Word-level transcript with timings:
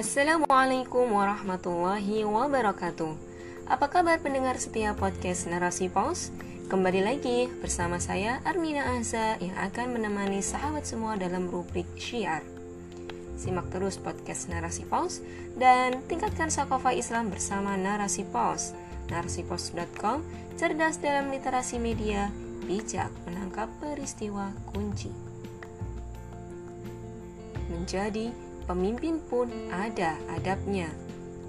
Assalamualaikum 0.00 1.12
warahmatullahi 1.12 2.24
wabarakatuh. 2.24 3.12
Apa 3.68 3.92
kabar 3.92 4.16
pendengar 4.16 4.56
setiap 4.56 4.96
podcast 4.96 5.44
Narasi 5.44 5.92
Pos? 5.92 6.32
Kembali 6.72 7.04
lagi 7.04 7.52
bersama 7.60 8.00
saya 8.00 8.40
Armina 8.48 8.96
Azza 8.96 9.36
yang 9.44 9.52
akan 9.60 10.00
menemani 10.00 10.40
sahabat 10.40 10.88
semua 10.88 11.20
dalam 11.20 11.52
rubrik 11.52 11.84
Syiar. 12.00 12.40
Simak 13.36 13.68
terus 13.68 14.00
podcast 14.00 14.48
Narasi 14.48 14.88
Pos 14.88 15.20
dan 15.60 16.00
tingkatkan 16.08 16.48
sakofa 16.48 16.96
Islam 16.96 17.28
bersama 17.28 17.76
Narasi 17.76 18.24
Pos. 18.24 18.72
Narasipos.com 19.12 20.24
cerdas 20.56 20.96
dalam 20.96 21.28
literasi 21.28 21.76
media, 21.76 22.32
bijak 22.64 23.12
menangkap 23.28 23.68
peristiwa 23.84 24.48
kunci. 24.72 25.12
Menjadi 27.68 28.49
pemimpin 28.64 29.22
pun 29.28 29.48
ada 29.70 30.16
adabnya 30.32 30.90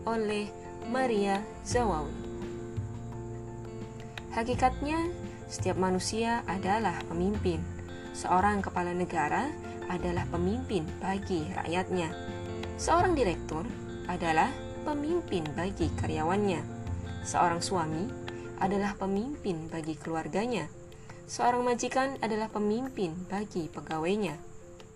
oleh 0.05 0.49
Maria 0.89 1.39
Zawawi. 1.63 2.13
Hakikatnya, 4.31 5.11
setiap 5.51 5.75
manusia 5.75 6.39
adalah 6.47 6.95
pemimpin. 7.11 7.59
Seorang 8.15 8.63
kepala 8.63 8.95
negara 8.95 9.51
adalah 9.91 10.23
pemimpin 10.31 10.87
bagi 11.03 11.43
rakyatnya. 11.51 12.15
Seorang 12.79 13.11
direktur 13.11 13.67
adalah 14.07 14.47
pemimpin 14.87 15.43
bagi 15.51 15.91
karyawannya. 15.99 16.63
Seorang 17.27 17.59
suami 17.59 18.07
adalah 18.63 18.95
pemimpin 18.95 19.67
bagi 19.67 19.99
keluarganya. 19.99 20.71
Seorang 21.27 21.63
majikan 21.67 22.15
adalah 22.23 22.47
pemimpin 22.47 23.15
bagi 23.27 23.67
pegawainya. 23.67 24.35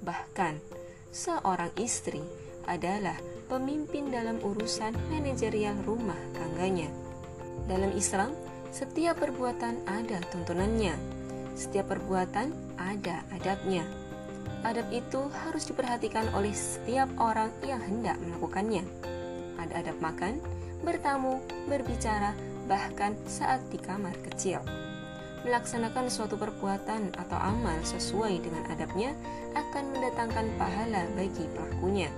Bahkan, 0.04 0.75
seorang 1.16 1.72
istri 1.80 2.20
adalah 2.68 3.16
pemimpin 3.48 4.12
dalam 4.12 4.36
urusan 4.44 4.92
manajerial 5.08 5.80
rumah 5.88 6.20
tangganya. 6.36 6.92
Dalam 7.72 7.96
Islam, 7.96 8.36
setiap 8.76 9.24
perbuatan 9.24 9.88
ada 9.88 10.20
tuntunannya. 10.36 10.92
Setiap 11.56 11.96
perbuatan 11.96 12.52
ada 12.76 13.24
adabnya. 13.32 13.88
Adab 14.68 14.92
itu 14.92 15.32
harus 15.48 15.64
diperhatikan 15.72 16.28
oleh 16.36 16.52
setiap 16.52 17.08
orang 17.16 17.48
yang 17.64 17.80
hendak 17.80 18.20
melakukannya. 18.20 18.84
Ada 19.56 19.88
adab 19.88 19.98
makan, 20.04 20.44
bertamu, 20.84 21.40
berbicara, 21.72 22.36
bahkan 22.68 23.16
saat 23.24 23.64
di 23.72 23.80
kamar 23.80 24.14
kecil 24.28 24.60
melaksanakan 25.46 26.10
suatu 26.10 26.36
perbuatan 26.42 27.14
atau 27.14 27.38
amal 27.38 27.78
sesuai 27.86 28.42
dengan 28.42 28.66
adabnya 28.74 29.14
akan 29.54 29.94
mendatangkan 29.94 30.46
pahala 30.58 31.06
bagi 31.14 31.46
pelakunya. 31.54 32.10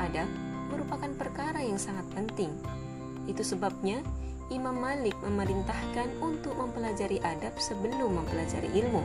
Adab 0.00 0.26
merupakan 0.72 1.12
perkara 1.14 1.60
yang 1.60 1.76
sangat 1.76 2.08
penting. 2.16 2.50
Itu 3.28 3.44
sebabnya 3.44 4.00
Imam 4.48 4.78
Malik 4.78 5.14
memerintahkan 5.20 6.22
untuk 6.24 6.56
mempelajari 6.56 7.20
adab 7.20 7.52
sebelum 7.60 8.22
mempelajari 8.22 8.70
ilmu, 8.80 9.02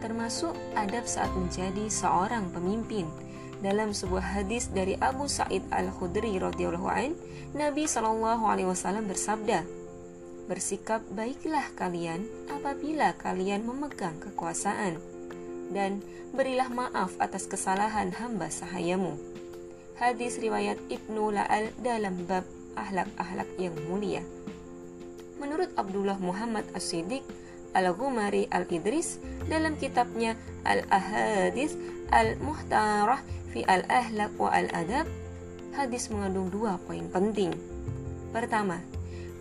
termasuk 0.00 0.54
adab 0.78 1.04
saat 1.04 1.30
menjadi 1.36 1.90
seorang 1.90 2.48
pemimpin. 2.54 3.10
Dalam 3.62 3.94
sebuah 3.94 4.42
hadis 4.42 4.74
dari 4.74 4.98
Abu 4.98 5.30
Sa'id 5.30 5.62
Al-Khudri 5.70 6.34
radhiyallahu 6.34 6.90
an, 6.90 7.14
Nabi 7.54 7.86
Shallallahu 7.86 8.42
alaihi 8.42 8.66
wasallam 8.66 9.06
bersabda, 9.06 9.62
Bersikap 10.52 11.00
baiklah 11.16 11.64
kalian 11.80 12.28
apabila 12.52 13.16
kalian 13.16 13.64
memegang 13.64 14.20
kekuasaan, 14.20 15.00
dan 15.72 16.04
berilah 16.36 16.68
maaf 16.68 17.16
atas 17.24 17.48
kesalahan 17.48 18.12
hamba 18.12 18.52
sahayamu. 18.52 19.16
Hadis 19.96 20.36
riwayat 20.36 20.76
Ibnu 20.92 21.32
La'al 21.32 21.72
dalam 21.80 22.28
bab 22.28 22.44
ahlak-ahlak 22.76 23.48
yang 23.56 23.72
mulia. 23.88 24.20
Menurut 25.40 25.72
Abdullah 25.72 26.20
Muhammad 26.20 26.68
As-Siddiq 26.76 27.24
Al-Ghumari 27.72 28.44
Al-Idris 28.52 29.24
dalam 29.48 29.80
kitabnya 29.80 30.36
Al-Ahadis 30.68 31.80
Al-Muhtarah 32.12 33.24
fi 33.56 33.64
Al-Ahlak 33.64 34.36
wa 34.36 34.52
Al-Adab, 34.52 35.08
hadis 35.72 36.12
mengandung 36.12 36.52
dua 36.52 36.76
poin 36.84 37.08
penting. 37.08 37.56
Pertama, 38.36 38.84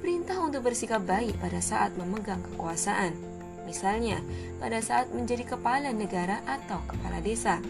perintah 0.02 0.42
untuk 0.42 0.66
bersikap 0.66 1.06
baik 1.06 1.38
pada 1.38 1.62
saat 1.62 1.94
memegang 1.94 2.42
kekuasaan, 2.42 3.14
misalnya 3.70 4.18
pada 4.58 4.82
saat 4.82 5.14
menjadi 5.14 5.56
kepala 5.56 5.94
negara 5.94 6.42
atau 6.50 6.82
kepala 6.90 7.22
desa. 7.22 7.62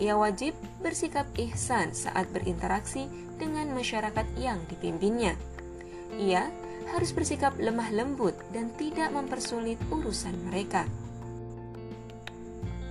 Ia 0.00 0.16
wajib 0.16 0.56
bersikap 0.80 1.28
ihsan 1.36 1.92
saat 1.92 2.24
berinteraksi 2.32 3.04
dengan 3.36 3.68
masyarakat 3.76 4.24
yang 4.40 4.56
dipimpinnya. 4.72 5.36
Ia 6.16 6.48
harus 6.96 7.12
bersikap 7.12 7.52
lemah 7.60 7.92
lembut 7.92 8.32
dan 8.56 8.72
tidak 8.80 9.12
mempersulit 9.12 9.76
urusan 9.92 10.34
mereka. 10.48 10.88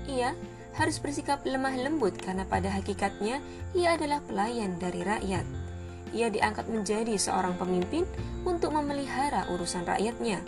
Ia 0.05 0.37
harus 0.77 1.01
bersikap 1.01 1.41
lemah 1.43 1.75
lembut 1.75 2.15
karena 2.21 2.45
pada 2.45 2.69
hakikatnya 2.71 3.41
ia 3.73 3.97
adalah 3.97 4.21
pelayan 4.23 4.77
dari 4.77 5.01
rakyat 5.03 5.68
ia 6.13 6.31
diangkat 6.31 6.67
menjadi 6.69 7.15
seorang 7.15 7.55
pemimpin 7.55 8.05
untuk 8.43 8.73
memelihara 8.73 9.47
urusan 9.51 9.85
rakyatnya. 9.85 10.41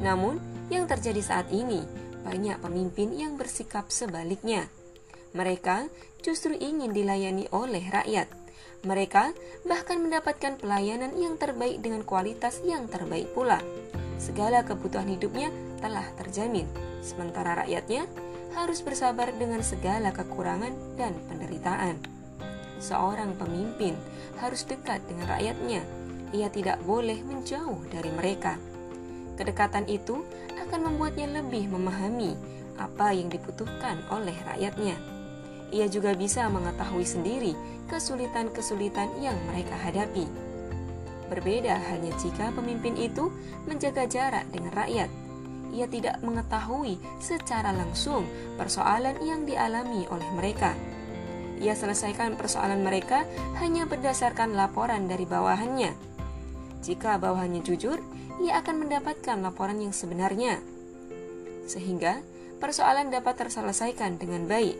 Namun, 0.00 0.38
yang 0.72 0.88
terjadi 0.88 1.20
saat 1.20 1.48
ini, 1.52 1.84
banyak 2.24 2.58
pemimpin 2.60 3.12
yang 3.14 3.36
bersikap 3.36 3.92
sebaliknya. 3.92 4.66
Mereka 5.34 5.90
justru 6.24 6.54
ingin 6.56 6.94
dilayani 6.94 7.50
oleh 7.50 7.84
rakyat. 7.90 8.30
Mereka 8.84 9.32
bahkan 9.64 10.00
mendapatkan 10.00 10.60
pelayanan 10.60 11.16
yang 11.16 11.40
terbaik 11.40 11.80
dengan 11.80 12.04
kualitas 12.04 12.60
yang 12.64 12.88
terbaik 12.88 13.32
pula. 13.32 13.60
Segala 14.20 14.62
kebutuhan 14.62 15.08
hidupnya 15.10 15.50
telah 15.80 16.04
terjamin, 16.16 16.68
sementara 17.00 17.64
rakyatnya 17.64 18.06
harus 18.54 18.80
bersabar 18.80 19.34
dengan 19.34 19.60
segala 19.60 20.14
kekurangan 20.14 20.72
dan 20.94 21.16
penderitaan 21.26 22.13
seorang 22.82 23.36
pemimpin 23.38 23.94
harus 24.38 24.66
dekat 24.66 25.02
dengan 25.06 25.30
rakyatnya. 25.30 25.82
Ia 26.34 26.50
tidak 26.50 26.82
boleh 26.82 27.22
menjauh 27.22 27.78
dari 27.90 28.10
mereka. 28.10 28.58
Kedekatan 29.38 29.86
itu 29.86 30.22
akan 30.58 30.90
membuatnya 30.90 31.30
lebih 31.42 31.70
memahami 31.70 32.34
apa 32.74 33.14
yang 33.14 33.30
dibutuhkan 33.30 34.02
oleh 34.10 34.34
rakyatnya. 34.46 34.98
Ia 35.74 35.86
juga 35.90 36.14
bisa 36.14 36.46
mengetahui 36.50 37.06
sendiri 37.06 37.52
kesulitan-kesulitan 37.90 39.10
yang 39.22 39.38
mereka 39.50 39.74
hadapi. 39.78 40.26
Berbeda 41.30 41.78
halnya 41.78 42.14
jika 42.20 42.52
pemimpin 42.54 42.94
itu 42.94 43.30
menjaga 43.66 44.06
jarak 44.06 44.46
dengan 44.54 44.74
rakyat. 44.74 45.10
Ia 45.74 45.86
tidak 45.90 46.22
mengetahui 46.22 46.98
secara 47.18 47.74
langsung 47.74 48.22
persoalan 48.54 49.18
yang 49.26 49.42
dialami 49.42 50.06
oleh 50.06 50.30
mereka 50.38 50.78
ia 51.60 51.74
selesaikan 51.76 52.34
persoalan 52.34 52.82
mereka 52.82 53.26
hanya 53.62 53.86
berdasarkan 53.86 54.54
laporan 54.54 55.06
dari 55.06 55.26
bawahannya. 55.28 55.92
Jika 56.84 57.16
bawahannya 57.16 57.64
jujur, 57.64 58.02
ia 58.42 58.60
akan 58.60 58.86
mendapatkan 58.86 59.38
laporan 59.40 59.78
yang 59.78 59.94
sebenarnya, 59.94 60.58
sehingga 61.70 62.20
persoalan 62.58 63.08
dapat 63.08 63.46
terselesaikan 63.46 64.18
dengan 64.18 64.44
baik. 64.50 64.76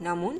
Namun, 0.00 0.38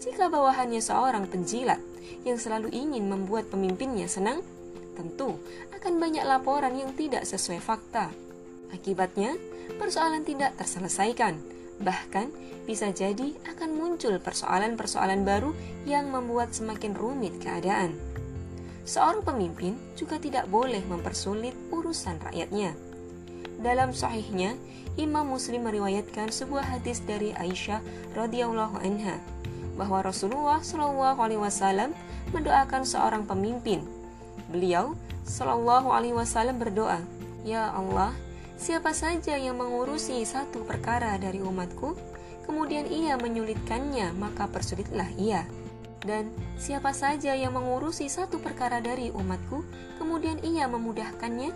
jika 0.00 0.30
bawahannya 0.30 0.80
seorang 0.80 1.26
penjilat 1.28 1.80
yang 2.24 2.38
selalu 2.40 2.72
ingin 2.72 3.08
membuat 3.10 3.50
pemimpinnya 3.50 4.08
senang, 4.08 4.40
tentu 4.94 5.36
akan 5.74 6.00
banyak 6.00 6.24
laporan 6.24 6.78
yang 6.78 6.94
tidak 6.94 7.26
sesuai 7.26 7.60
fakta. 7.60 8.08
Akibatnya, 8.72 9.36
persoalan 9.76 10.26
tidak 10.26 10.56
terselesaikan 10.58 11.53
Bahkan, 11.82 12.30
bisa 12.64 12.94
jadi 12.94 13.34
akan 13.50 13.70
muncul 13.76 14.16
persoalan-persoalan 14.22 15.26
baru 15.26 15.50
yang 15.84 16.08
membuat 16.08 16.54
semakin 16.54 16.94
rumit 16.94 17.36
keadaan. 17.42 17.96
Seorang 18.84 19.24
pemimpin 19.24 19.80
juga 19.96 20.20
tidak 20.20 20.44
boleh 20.52 20.84
mempersulit 20.86 21.56
urusan 21.72 22.20
rakyatnya. 22.20 22.76
Dalam 23.64 23.96
sahihnya, 23.96 24.60
Imam 25.00 25.26
Muslim 25.26 25.64
meriwayatkan 25.66 26.28
sebuah 26.28 26.78
hadis 26.78 27.00
dari 27.02 27.32
Aisyah 27.34 27.80
radhiyallahu 28.14 28.78
anha 28.78 29.18
bahwa 29.74 30.06
Rasulullah 30.06 30.62
Shallallahu 30.62 31.18
alaihi 31.18 31.42
wasallam 31.42 31.90
mendoakan 32.30 32.86
seorang 32.86 33.26
pemimpin. 33.26 33.82
Beliau 34.52 34.94
Shallallahu 35.26 35.90
alaihi 35.90 36.14
wasallam 36.14 36.60
berdoa, 36.60 37.02
"Ya 37.42 37.72
Allah, 37.74 38.14
Siapa 38.64 38.96
saja 38.96 39.36
yang 39.36 39.60
mengurusi 39.60 40.24
satu 40.24 40.64
perkara 40.64 41.20
dari 41.20 41.36
umatku, 41.36 41.92
kemudian 42.48 42.88
ia 42.88 43.12
menyulitkannya, 43.20 44.16
maka 44.16 44.48
persulitlah 44.48 45.04
ia. 45.20 45.44
Dan 46.00 46.32
siapa 46.56 46.96
saja 46.96 47.36
yang 47.36 47.52
mengurusi 47.52 48.08
satu 48.08 48.40
perkara 48.40 48.80
dari 48.80 49.12
umatku, 49.12 49.60
kemudian 50.00 50.40
ia 50.40 50.64
memudahkannya, 50.64 51.52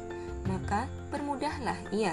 maka 0.52 0.84
permudahlah 1.08 1.80
ia. 1.96 2.12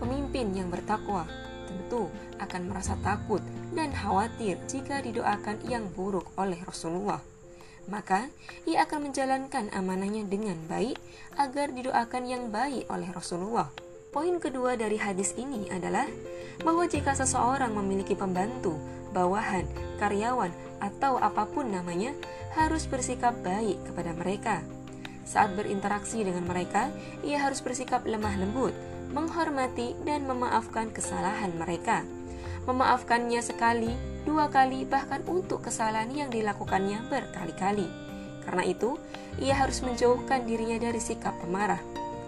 Pemimpin 0.00 0.56
yang 0.56 0.72
bertakwa 0.72 1.28
tentu 1.68 2.08
akan 2.40 2.72
merasa 2.72 2.96
takut 3.04 3.44
dan 3.76 3.92
khawatir 3.92 4.56
jika 4.64 5.04
didoakan 5.04 5.60
yang 5.68 5.92
buruk 5.92 6.32
oleh 6.40 6.56
Rasulullah. 6.64 7.33
Maka 7.90 8.28
ia 8.64 8.84
akan 8.84 9.10
menjalankan 9.10 9.72
amanahnya 9.72 10.24
dengan 10.28 10.56
baik 10.68 10.96
agar 11.36 11.72
didoakan 11.72 12.24
yang 12.28 12.44
baik 12.48 12.88
oleh 12.88 13.08
Rasulullah. 13.12 13.68
Poin 14.14 14.38
kedua 14.38 14.78
dari 14.78 14.94
hadis 14.94 15.34
ini 15.34 15.66
adalah 15.74 16.06
bahwa 16.62 16.86
jika 16.86 17.18
seseorang 17.18 17.74
memiliki 17.74 18.14
pembantu, 18.14 18.78
bawahan, 19.10 19.66
karyawan, 19.98 20.54
atau 20.78 21.18
apa 21.18 21.50
pun 21.50 21.66
namanya, 21.66 22.14
harus 22.54 22.86
bersikap 22.86 23.34
baik 23.42 23.82
kepada 23.90 24.14
mereka. 24.14 24.62
Saat 25.24 25.56
berinteraksi 25.58 26.22
dengan 26.22 26.46
mereka, 26.46 26.92
ia 27.26 27.40
harus 27.42 27.58
bersikap 27.64 28.06
lemah 28.06 28.38
lembut, 28.38 28.76
menghormati, 29.10 29.96
dan 30.06 30.28
memaafkan 30.28 30.92
kesalahan 30.94 31.50
mereka. 31.56 32.06
Memaafkannya 32.64 33.44
sekali, 33.44 33.92
dua 34.24 34.48
kali, 34.48 34.88
bahkan 34.88 35.20
untuk 35.28 35.60
kesalahan 35.68 36.08
yang 36.08 36.32
dilakukannya 36.32 37.04
berkali-kali. 37.12 37.84
Karena 38.44 38.64
itu, 38.64 38.96
ia 39.36 39.52
harus 39.52 39.84
menjauhkan 39.84 40.48
dirinya 40.48 40.80
dari 40.80 40.96
sikap 40.96 41.36
pemarah. 41.44 41.80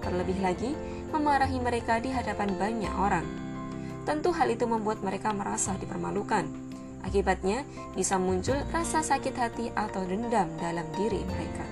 Terlebih 0.04 0.38
lagi, 0.44 0.76
memarahi 1.08 1.56
mereka 1.56 1.96
di 2.04 2.12
hadapan 2.12 2.52
banyak 2.60 2.94
orang. 3.00 3.26
Tentu 4.04 4.30
hal 4.36 4.52
itu 4.52 4.68
membuat 4.68 5.00
mereka 5.00 5.32
merasa 5.32 5.72
dipermalukan. 5.80 6.44
Akibatnya, 7.00 7.64
bisa 7.96 8.20
muncul 8.20 8.60
rasa 8.76 9.00
sakit 9.00 9.34
hati 9.40 9.66
atau 9.72 10.04
dendam 10.04 10.52
dalam 10.60 10.84
diri 10.94 11.24
mereka. 11.24 11.64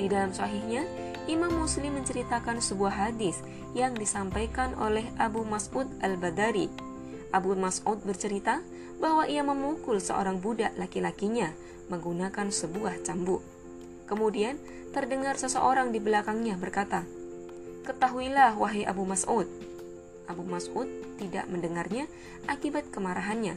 Di 0.00 0.06
dalam 0.08 0.32
sahihnya, 0.32 0.84
Imam 1.26 1.50
Muslim 1.50 1.98
menceritakan 1.98 2.62
sebuah 2.62 3.10
hadis 3.10 3.42
yang 3.74 3.92
disampaikan 3.98 4.72
oleh 4.78 5.04
Abu 5.18 5.42
Mas'ud 5.42 5.90
Al-Badari. 5.98 6.85
Abu 7.34 7.54
Mas'ud 7.58 7.98
bercerita 8.02 8.62
bahwa 8.96 9.28
ia 9.28 9.44
memukul 9.44 10.00
seorang 10.00 10.40
budak 10.40 10.72
laki-lakinya 10.80 11.52
menggunakan 11.92 12.50
sebuah 12.50 13.02
cambuk. 13.06 13.42
Kemudian 14.06 14.58
terdengar 14.94 15.36
seseorang 15.36 15.90
di 15.90 15.98
belakangnya 15.98 16.54
berkata, 16.56 17.02
Ketahuilah, 17.86 18.58
wahai 18.58 18.82
Abu 18.82 19.06
Mas'ud. 19.06 19.46
Abu 20.26 20.42
Mas'ud 20.42 20.90
tidak 21.22 21.46
mendengarnya 21.46 22.10
akibat 22.50 22.90
kemarahannya. 22.90 23.54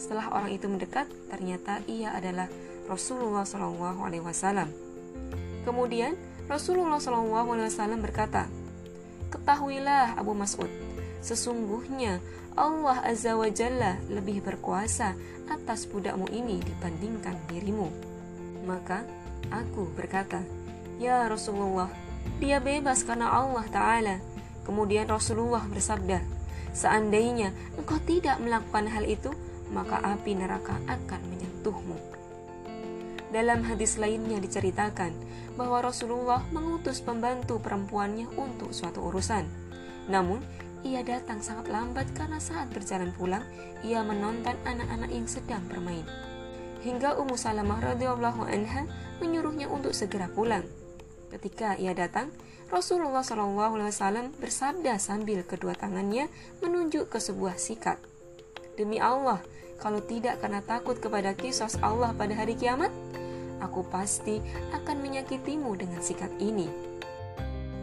Setelah 0.00 0.32
orang 0.32 0.56
itu 0.56 0.66
mendekat, 0.68 1.04
ternyata 1.28 1.84
ia 1.84 2.16
adalah 2.16 2.48
Rasulullah 2.88 3.44
Shallallahu 3.44 4.00
Alaihi 4.02 4.24
Wasallam. 4.24 4.72
Kemudian 5.68 6.16
Rasulullah 6.48 6.96
Shallallahu 6.96 7.48
Alaihi 7.52 7.68
Wasallam 7.68 8.00
berkata, 8.00 8.48
Ketahuilah 9.28 10.16
Abu 10.16 10.32
Mas'ud, 10.32 10.68
sesungguhnya 11.22 12.18
Allah 12.52 13.00
Azza 13.06 13.32
wa 13.32 13.48
Jalla 13.48 13.96
lebih 14.12 14.44
berkuasa 14.44 15.16
atas 15.48 15.88
budakmu 15.88 16.28
ini 16.28 16.60
dibandingkan 16.60 17.38
dirimu. 17.48 17.88
Maka 18.68 19.06
aku 19.48 19.88
berkata, 19.96 20.44
Ya 21.00 21.24
Rasulullah, 21.26 21.88
dia 22.38 22.60
bebas 22.60 23.02
karena 23.02 23.32
Allah 23.32 23.64
Ta'ala. 23.72 24.16
Kemudian 24.62 25.08
Rasulullah 25.08 25.64
bersabda, 25.64 26.20
Seandainya 26.72 27.52
engkau 27.76 28.00
tidak 28.04 28.40
melakukan 28.40 28.88
hal 28.88 29.04
itu, 29.04 29.28
maka 29.72 30.00
api 30.00 30.36
neraka 30.36 30.80
akan 30.88 31.20
menyentuhmu. 31.28 31.96
Dalam 33.32 33.64
hadis 33.64 33.96
lainnya 33.96 34.40
diceritakan 34.40 35.12
bahwa 35.56 35.84
Rasulullah 35.84 36.44
mengutus 36.52 37.00
pembantu 37.00 37.60
perempuannya 37.60 38.28
untuk 38.36 38.72
suatu 38.72 39.04
urusan. 39.08 39.44
Namun, 40.08 40.40
ia 40.82 41.06
datang 41.06 41.38
sangat 41.38 41.70
lambat 41.70 42.10
karena 42.14 42.42
saat 42.42 42.70
berjalan 42.74 43.14
pulang, 43.14 43.46
ia 43.86 44.02
menonton 44.02 44.58
anak-anak 44.66 45.10
yang 45.14 45.26
sedang 45.30 45.62
bermain. 45.70 46.06
Hingga 46.82 47.14
Ummu 47.22 47.38
Salamah 47.38 47.78
radhiyallahu 47.94 48.42
anha 48.42 48.90
menyuruhnya 49.22 49.70
untuk 49.70 49.94
segera 49.94 50.26
pulang. 50.26 50.66
Ketika 51.30 51.78
ia 51.78 51.94
datang, 51.94 52.34
Rasulullah 52.68 53.22
SAW 53.22 54.34
bersabda 54.42 54.98
sambil 54.98 55.46
kedua 55.46 55.78
tangannya 55.78 56.26
menunjuk 56.58 57.08
ke 57.08 57.22
sebuah 57.22 57.56
sikat. 57.56 58.02
Demi 58.74 58.98
Allah, 58.98 59.38
kalau 59.78 60.02
tidak 60.02 60.42
karena 60.42 60.64
takut 60.64 60.98
kepada 60.98 61.36
kisos 61.38 61.78
Allah 61.78 62.10
pada 62.16 62.34
hari 62.34 62.58
kiamat, 62.58 62.90
aku 63.62 63.86
pasti 63.86 64.42
akan 64.74 64.98
menyakitimu 64.98 65.70
dengan 65.78 66.02
sikat 66.02 66.32
ini. 66.42 66.91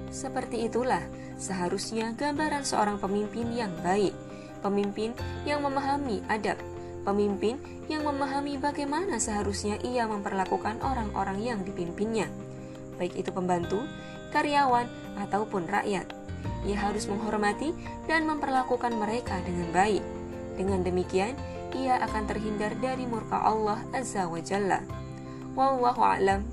Seperti 0.09 0.65
itulah 0.65 1.01
seharusnya 1.39 2.13
gambaran 2.17 2.65
seorang 2.65 2.97
pemimpin 2.97 3.49
yang 3.53 3.71
baik, 3.85 4.13
pemimpin 4.65 5.15
yang 5.45 5.63
memahami 5.63 6.21
adab, 6.27 6.57
pemimpin 7.05 7.57
yang 7.87 8.05
memahami 8.05 8.59
bagaimana 8.59 9.17
seharusnya 9.17 9.79
ia 9.81 10.05
memperlakukan 10.05 10.81
orang-orang 10.83 11.41
yang 11.41 11.59
dipimpinnya 11.63 12.29
baik 12.99 13.15
itu 13.15 13.31
pembantu, 13.31 13.87
karyawan, 14.35 14.85
ataupun 15.15 15.71
rakyat. 15.71 16.11
Ia 16.67 16.75
harus 16.75 17.07
menghormati 17.07 17.71
dan 18.11 18.27
memperlakukan 18.27 18.91
mereka 18.91 19.39
dengan 19.47 19.71
baik. 19.71 20.03
Dengan 20.59 20.83
demikian, 20.83 21.39
ia 21.71 22.03
akan 22.03 22.27
terhindar 22.27 22.75
dari 22.83 23.07
murka 23.07 23.39
Allah 23.39 23.79
Azza 23.95 24.27
wa 24.27 24.43
Jalla. 24.43 24.83
Wallahu 25.55 26.03
a'lam. 26.03 26.43